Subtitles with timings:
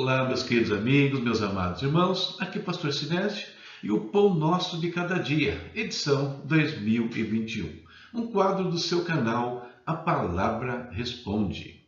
[0.00, 3.48] Olá, meus queridos amigos, meus amados irmãos, aqui é Pastor Sinésio
[3.82, 7.82] e o Pão Nosso de Cada Dia, edição 2021,
[8.14, 11.84] um quadro do seu canal A Palavra Responde.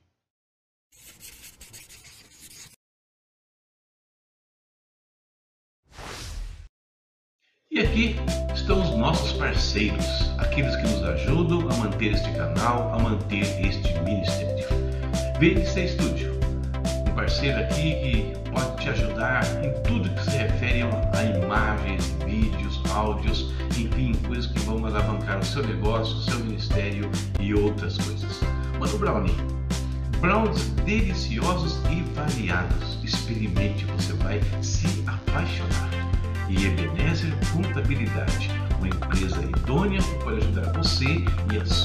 [7.70, 8.16] E aqui
[8.52, 10.04] estão os nossos parceiros,
[10.36, 14.66] aqueles que nos ajudam a manter este canal, a manter este ministério.
[15.38, 16.29] VNC Studio
[17.30, 23.52] parceiro aqui que pode te ajudar em tudo que se refere a imagens, vídeos, áudios,
[23.78, 27.08] enfim, coisas que vão alavancar o seu negócio, o seu ministério
[27.38, 28.40] e outras coisas.
[28.80, 29.36] Mano Brownie,
[30.20, 32.98] brownies deliciosos e variados.
[33.04, 35.88] Experimente, você vai se apaixonar.
[36.48, 38.50] E Ebenezer Contabilidade
[38.80, 41.04] uma empresa idônea que pode ajudar você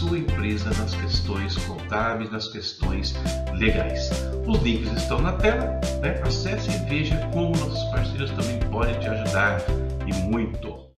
[0.07, 3.15] sua empresa nas questões contábeis, nas questões
[3.57, 4.11] legais.
[4.47, 6.21] Os links estão na tela, né?
[6.21, 9.61] acesse e veja como nossos parceiros também podem te ajudar
[10.05, 10.91] e muito.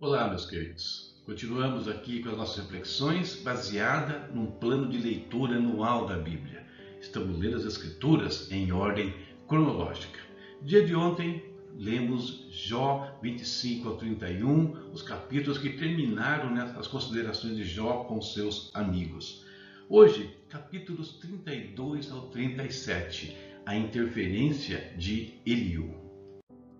[0.00, 1.22] Olá, meus queridos.
[1.26, 6.64] Continuamos aqui com as nossas reflexões baseada num plano de leitura anual da Bíblia.
[6.98, 9.14] Estamos lendo as Escrituras em ordem
[9.46, 10.20] cronológica.
[10.62, 11.44] Dia de ontem
[11.78, 18.70] lemos Jó 25 ao 31, os capítulos que terminaram as considerações de Jó com seus
[18.74, 19.44] amigos.
[19.88, 25.94] Hoje, capítulos 32 ao 37, a interferência de Eliú.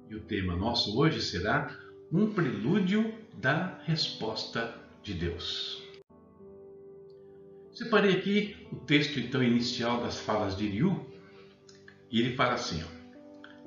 [0.08, 1.76] E o tema nosso hoje será
[2.12, 5.82] um prelúdio da resposta de Deus.
[7.72, 11.04] Separei aqui o texto então inicial das falas de Eliú,
[12.10, 12.95] e ele fala assim: ó,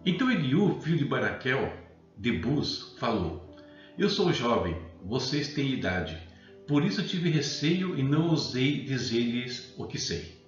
[0.05, 1.73] então Eliú, filho de Baraquel,
[2.17, 3.55] de Bus, falou:
[3.97, 6.17] Eu sou jovem, vocês têm idade.
[6.67, 10.39] Por isso tive receio e não ousei dizer-lhes o que sei.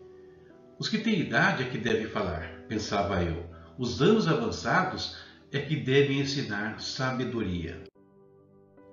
[0.78, 3.50] Os que têm idade é que devem falar, pensava eu.
[3.78, 5.18] Os anos avançados
[5.52, 7.84] é que devem ensinar sabedoria.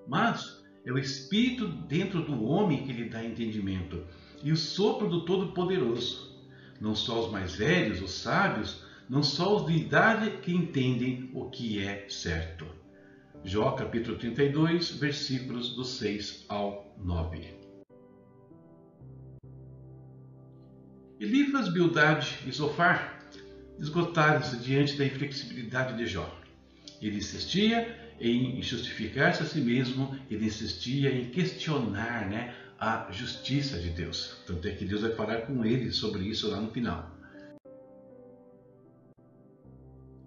[0.06, 4.04] Mas é o Espírito dentro do homem que lhe dá entendimento,
[4.42, 6.34] e o sopro do Todo-Poderoso.
[6.80, 11.48] Não só os mais velhos, os sábios, não só os de idade que entendem o
[11.48, 12.66] que é certo.
[13.44, 17.56] Jó capítulo 32, versículos do 6 ao 9.
[21.20, 23.18] Elifas, Bildade e Zofar
[23.78, 26.38] esgotaram-se diante da inflexibilidade de Jó.
[27.00, 33.90] Ele insistia em justificar-se a si mesmo, ele insistia em questionar né, a justiça de
[33.90, 34.36] Deus.
[34.46, 37.16] Tanto é que Deus vai falar com ele sobre isso lá no final.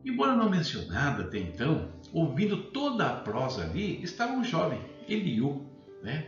[0.03, 5.65] Embora não mencionado até então, ouvindo toda a prosa ali, estava um jovem, Eliú.
[6.01, 6.25] Né?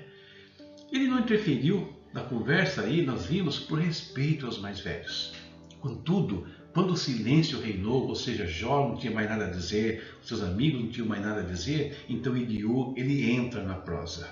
[0.92, 5.34] Ele não interferiu na conversa aí, nós vimos, por respeito aos mais velhos.
[5.80, 10.42] Contudo, quando o silêncio reinou, ou seja, Jó não tinha mais nada a dizer, seus
[10.42, 14.30] amigos não tinham mais nada a dizer, então Eliú, ele entra na prosa.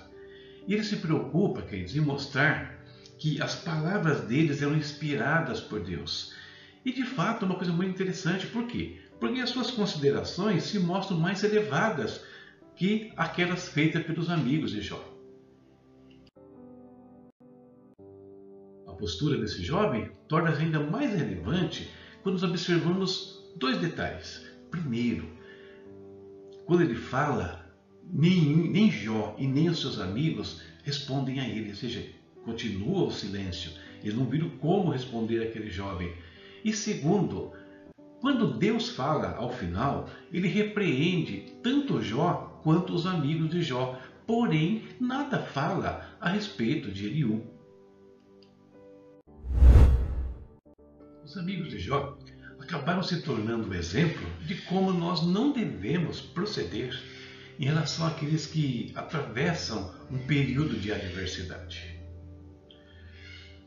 [0.67, 2.79] E ele se preocupa, queridos, em mostrar
[3.17, 6.33] que as palavras deles eram inspiradas por Deus.
[6.85, 8.99] E de fato, é uma coisa muito interessante, por quê?
[9.21, 12.25] Porque as suas considerações se mostram mais elevadas
[12.75, 14.99] que aquelas feitas pelos amigos de Jó.
[18.87, 21.87] A postura desse jovem torna-se ainda mais relevante
[22.23, 24.43] quando observamos dois detalhes.
[24.71, 25.29] Primeiro,
[26.65, 27.71] quando ele fala,
[28.11, 32.03] nem, nem Jó e nem os seus amigos respondem a ele, ou seja,
[32.43, 33.71] continua o silêncio.
[34.01, 36.11] Eles não viram como responder àquele jovem.
[36.65, 37.53] E segundo,
[38.21, 44.83] quando Deus fala ao final, ele repreende tanto Jó quanto os amigos de Jó, porém
[44.99, 47.43] nada fala a respeito de Eliú.
[51.23, 52.15] Os amigos de Jó
[52.59, 56.95] acabaram se tornando um exemplo de como nós não devemos proceder
[57.57, 61.99] em relação àqueles que atravessam um período de adversidade.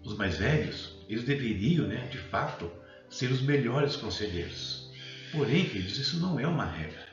[0.05, 2.71] Os mais velhos, eles deveriam, né, de fato,
[3.15, 4.91] ser os melhores conselheiros.
[5.31, 7.07] Porém, queridos, isso não é uma regra.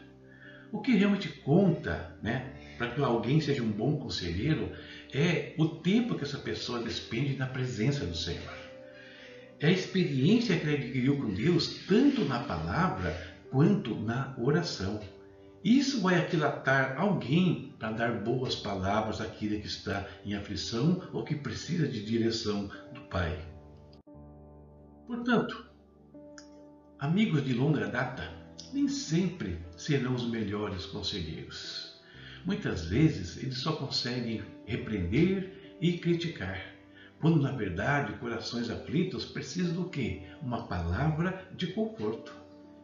[0.72, 4.72] O que realmente conta, né, para que alguém seja um bom conselheiro,
[5.14, 8.52] é o tempo que essa pessoa despende na presença do Senhor.
[9.60, 13.16] É a experiência que ele adquiriu com Deus, tanto na palavra
[13.52, 15.00] quanto na oração.
[15.64, 21.36] Isso vai aquilatar alguém para dar boas palavras àquele que está em aflição ou que
[21.36, 23.38] precisa de direção do Pai.
[25.06, 25.71] Portanto,
[27.02, 28.32] Amigos de longa data
[28.72, 32.00] nem sempre serão os melhores conselheiros.
[32.46, 36.62] Muitas vezes eles só conseguem repreender e criticar,
[37.20, 40.22] quando na verdade corações aflitos precisam do quê?
[40.44, 42.32] Uma palavra de conforto.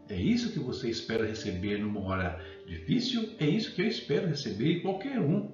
[0.10, 3.36] É isso que você espera receber numa hora difícil?
[3.38, 5.52] É isso que eu espero receber em qualquer um.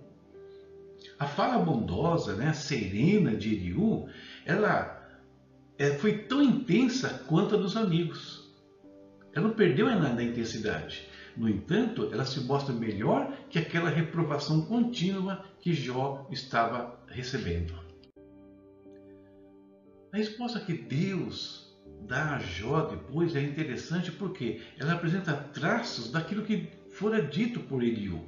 [1.20, 4.08] A fala bondosa, né, serena de Eliú,
[4.46, 5.06] ela
[5.78, 8.43] é, foi tão intensa quanto a dos amigos.
[9.34, 11.08] Ela não perdeu nada da intensidade.
[11.36, 17.74] No entanto, ela se mostra melhor que aquela reprovação contínua que Jó estava recebendo.
[20.12, 26.44] A resposta que Deus dá a Jó depois é interessante porque ela apresenta traços daquilo
[26.44, 28.22] que fora dito por Eliú,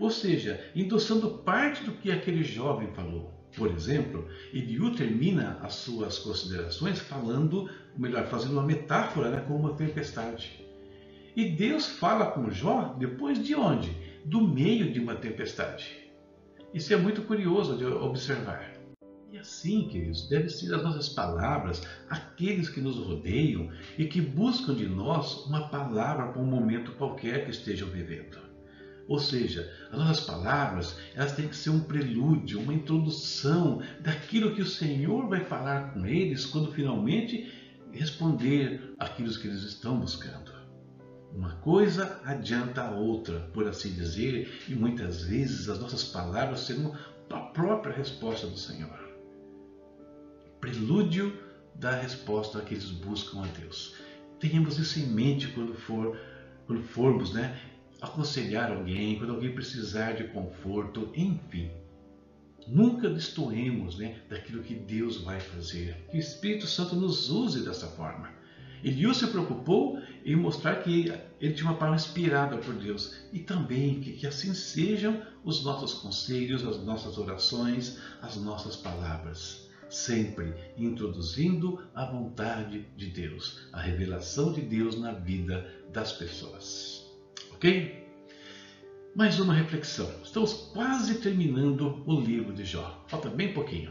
[0.00, 3.37] ou seja, endossando parte do que aquele jovem falou.
[3.58, 9.74] Por exemplo, Eliú termina as suas considerações falando, melhor, fazendo uma metáfora né, com uma
[9.74, 10.64] tempestade.
[11.34, 13.90] E Deus fala com Jó depois de onde?
[14.24, 16.08] Do meio de uma tempestade.
[16.72, 18.74] Isso é muito curioso de observar.
[19.32, 24.74] E assim, queridos, devem ser as nossas palavras aqueles que nos rodeiam e que buscam
[24.74, 28.38] de nós uma palavra para um momento qualquer que estejam vivendo.
[29.08, 34.60] Ou seja, as nossas palavras elas têm que ser um prelúdio, uma introdução daquilo que
[34.60, 37.50] o Senhor vai falar com eles quando finalmente
[37.90, 40.52] responder aquilo que eles estão buscando.
[41.34, 46.94] Uma coisa adianta a outra, por assim dizer, e muitas vezes as nossas palavras serão
[47.30, 48.98] a própria resposta do Senhor.
[50.60, 51.32] Prelúdio
[51.74, 53.94] da resposta que eles buscam a Deus.
[54.40, 56.18] Tenhamos isso em mente quando, for,
[56.66, 57.58] quando formos né,
[58.00, 61.70] aconselhar alguém, quando alguém precisar de conforto, enfim.
[62.66, 65.96] Nunca destoemos né, daquilo que Deus vai fazer.
[66.10, 68.30] Que o Espírito Santo nos use dessa forma.
[68.84, 74.00] Eliú se preocupou em mostrar que ele tinha uma palavra inspirada por Deus e também
[74.00, 81.82] que, que assim sejam os nossos conselhos, as nossas orações, as nossas palavras, sempre introduzindo
[81.94, 86.97] a vontade de Deus, a revelação de Deus na vida das pessoas.
[87.58, 88.06] Ok?
[89.16, 90.08] Mais uma reflexão.
[90.22, 93.04] Estamos quase terminando o livro de Jó.
[93.08, 93.90] Falta bem pouquinho.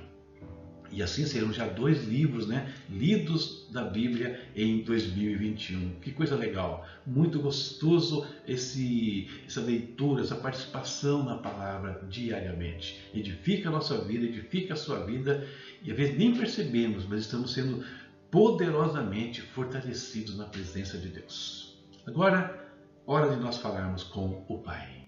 [0.90, 6.00] E assim serão já dois livros né, lidos da Bíblia em 2021.
[6.00, 6.88] Que coisa legal!
[7.06, 13.02] Muito gostoso esse, essa leitura, essa participação na palavra diariamente.
[13.14, 15.46] Edifica a nossa vida, edifica a sua vida
[15.84, 17.84] e às vezes nem percebemos, mas estamos sendo
[18.32, 21.78] poderosamente fortalecidos na presença de Deus.
[22.06, 22.66] Agora,
[23.08, 25.08] hora de nós falarmos com o Pai.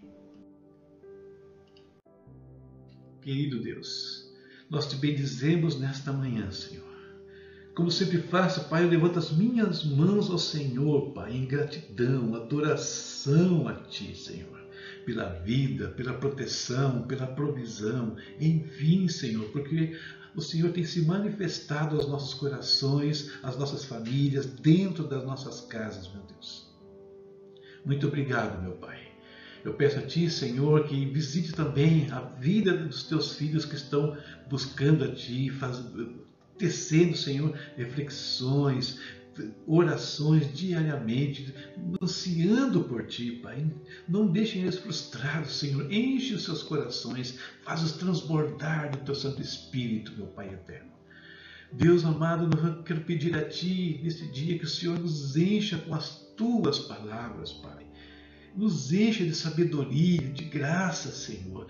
[3.22, 4.25] Querido Deus,
[4.69, 6.88] nós te bendizemos nesta manhã, Senhor.
[7.75, 13.68] Como sempre faço, Pai, eu levanto as minhas mãos ao Senhor, Pai, em gratidão, adoração
[13.68, 14.66] a Ti, Senhor,
[15.06, 20.00] pela vida, pela proteção, pela provisão, enfim, Senhor, porque
[20.34, 26.07] o Senhor tem se manifestado aos nossos corações, às nossas famílias, dentro das nossas casas,
[26.13, 26.69] meu Deus.
[27.86, 29.00] Muito obrigado, meu Pai.
[29.64, 34.18] Eu peço a Ti, Senhor, que visite também a vida dos Teus filhos que estão
[34.50, 35.84] buscando a Ti, faz,
[36.58, 39.00] tecendo, Senhor, reflexões,
[39.68, 41.54] orações diariamente,
[42.02, 43.66] ansiando por Ti, Pai.
[44.07, 45.92] Não deixem eles frustrados, Senhor.
[45.92, 50.90] Enche os seus corações, faz-os transbordar do Teu Santo Espírito, meu Pai eterno.
[51.71, 55.94] Deus amado, eu quero pedir a Ti nesse dia que o Senhor nos encha com
[55.94, 57.90] as Tuas palavras, Pai
[58.56, 61.68] nos encha de sabedoria, de graça, Senhor.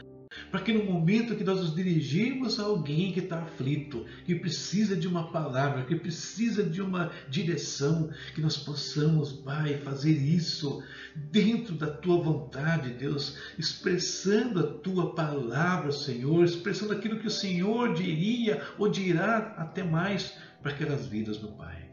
[0.51, 4.95] Para que no momento que nós nos dirigirmos a alguém que está aflito, que precisa
[4.95, 10.83] de uma palavra, que precisa de uma direção, que nós possamos, Pai, fazer isso
[11.15, 17.93] dentro da tua vontade, Deus, expressando a tua palavra, Senhor, expressando aquilo que o Senhor
[17.93, 21.88] diria ou dirá até mais para aquelas vidas, meu Pai.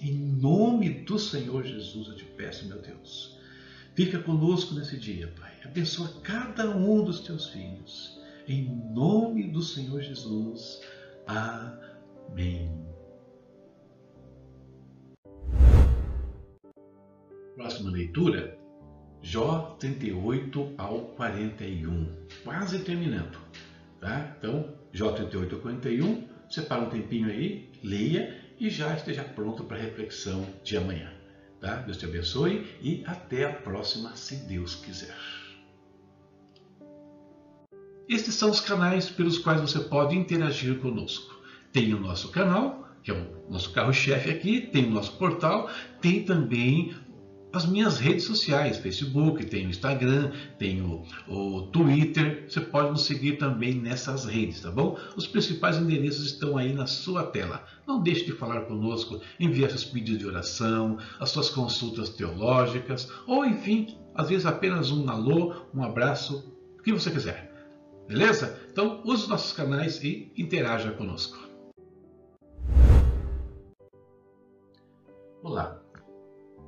[0.00, 3.34] Em nome do Senhor Jesus eu te peço, meu Deus
[3.94, 5.52] Fica conosco nesse dia, Pai.
[5.64, 8.20] Abençoa cada um dos teus filhos.
[8.48, 10.80] Em nome do Senhor Jesus.
[11.28, 12.84] Amém.
[17.54, 18.58] Próxima leitura,
[19.22, 22.12] Jó 38 ao 41.
[22.42, 23.38] Quase terminando.
[24.00, 24.34] Tá?
[24.36, 26.28] Então, Jó 38 ao 41.
[26.50, 31.12] Separa um tempinho aí, leia e já esteja pronto para a reflexão de amanhã.
[31.60, 31.76] Tá?
[31.76, 35.14] Deus te abençoe e até a próxima, se Deus quiser.
[38.08, 41.38] Estes são os canais pelos quais você pode interagir conosco.
[41.72, 46.24] Tem o nosso canal, que é o nosso carro-chefe aqui, tem o nosso portal, tem
[46.24, 46.94] também
[47.54, 52.46] as minhas redes sociais, Facebook, tenho Instagram, tenho o Twitter.
[52.48, 54.98] Você pode nos seguir também nessas redes, tá bom?
[55.16, 57.64] Os principais endereços estão aí na sua tela.
[57.86, 63.44] Não deixe de falar conosco, enviar seus pedidos de oração, as suas consultas teológicas, ou
[63.44, 67.52] enfim, às vezes apenas um alô, um abraço, o que você quiser.
[68.08, 68.60] Beleza?
[68.72, 71.38] Então use os nossos canais e interaja conosco.
[75.40, 75.83] Olá,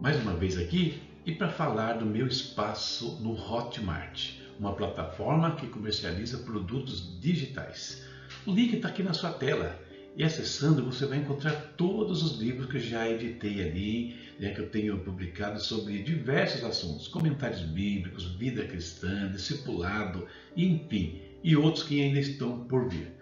[0.01, 5.67] mais uma vez aqui e para falar do meu espaço no Hotmart, uma plataforma que
[5.67, 8.07] comercializa produtos digitais.
[8.45, 9.81] O link está aqui na sua tela
[10.15, 14.61] e acessando você vai encontrar todos os livros que eu já editei ali, né, que
[14.61, 20.27] eu tenho publicado sobre diversos assuntos, comentários bíblicos, vida cristã, discipulado,
[20.57, 23.13] enfim, e outros que ainda estão por vir.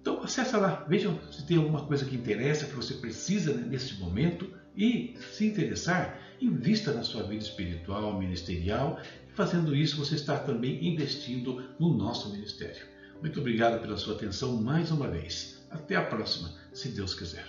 [0.00, 3.94] Então acessa lá, vejam se tem alguma coisa que interessa, que você precisa né, nesse
[4.00, 8.98] momento e, se interessar, invista na sua vida espiritual, ministerial.
[9.34, 12.86] Fazendo isso, você está também investindo no nosso ministério.
[13.20, 15.62] Muito obrigado pela sua atenção mais uma vez.
[15.70, 17.44] Até a próxima, se Deus quiser.